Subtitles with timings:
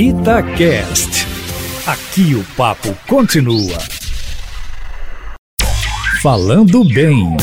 [0.00, 1.26] Itacast.
[1.84, 3.76] Aqui o papo continua.
[6.22, 7.36] Falando bem.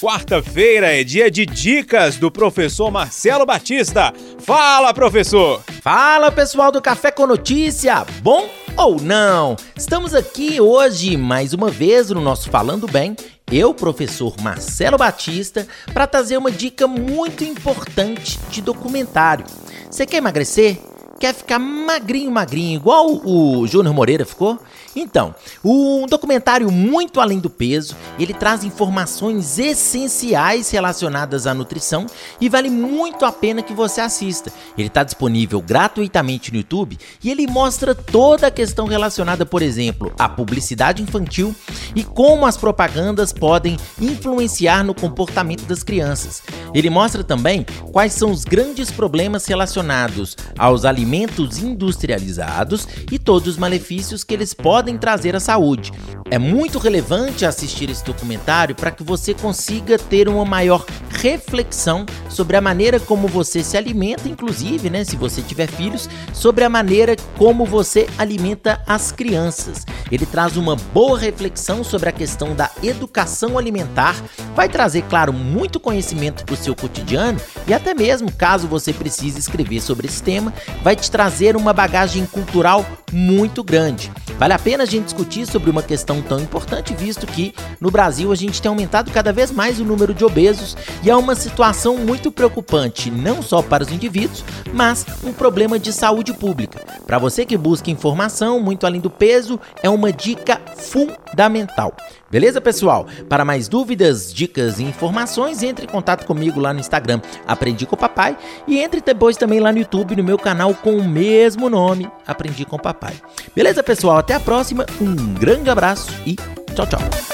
[0.00, 4.14] Quarta-feira é dia de dicas do professor Marcelo Batista.
[4.38, 5.64] Fala, professor!
[5.82, 8.06] Fala, pessoal do Café com Notícia.
[8.22, 9.56] Bom ou não?
[9.76, 13.16] Estamos aqui hoje mais uma vez no nosso Falando Bem
[13.50, 19.44] eu, professor Marcelo Batista, para trazer uma dica muito importante de documentário.
[19.90, 20.93] Você quer emagrecer?
[21.24, 24.60] Quer ficar magrinho, magrinho, igual o Júnior Moreira ficou?
[24.94, 25.34] Então,
[25.64, 32.04] um documentário muito além do peso, ele traz informações essenciais relacionadas à nutrição
[32.38, 34.52] e vale muito a pena que você assista.
[34.76, 40.12] Ele está disponível gratuitamente no YouTube e ele mostra toda a questão relacionada, por exemplo,
[40.18, 41.54] à publicidade infantil
[41.96, 46.42] e como as propagandas podem influenciar no comportamento das crianças.
[46.74, 53.56] Ele mostra também quais são os grandes problemas relacionados aos alimentos industrializados e todos os
[53.56, 55.92] malefícios que eles podem trazer à saúde.
[56.30, 62.56] É muito relevante assistir esse documentário para que você consiga ter uma maior reflexão sobre
[62.56, 67.16] a maneira como você se alimenta, inclusive, né, se você tiver filhos, sobre a maneira
[67.38, 69.86] como você alimenta as crianças.
[70.10, 74.16] Ele traz uma boa reflexão sobre a questão da educação alimentar,
[74.54, 79.38] vai trazer, claro, muito conhecimento para o seu cotidiano e até mesmo, caso você precise
[79.38, 84.10] escrever sobre esse tema, vai te trazer uma bagagem cultural muito grande.
[84.38, 88.32] Vale a pena a gente discutir sobre uma questão tão importante, visto que no Brasil
[88.32, 91.96] a gente tem aumentado cada vez mais o número de obesos e é uma situação
[91.98, 96.84] muito preocupante, não só para os indivíduos, mas um problema de saúde pública.
[97.06, 101.94] Para você que busca informação muito além do peso, é uma dica fundamental.
[102.30, 103.06] Beleza, pessoal?
[103.28, 107.94] Para mais dúvidas, dicas e informações, entre em contato comigo lá no Instagram, Aprendi com
[107.94, 111.70] o Papai, e entre depois também lá no YouTube, no meu canal com o mesmo
[111.70, 113.14] nome, Aprendi com o Papai.
[113.54, 114.18] Beleza, pessoal?
[114.34, 116.34] Até a próxima, um grande abraço e
[116.74, 117.33] tchau, tchau.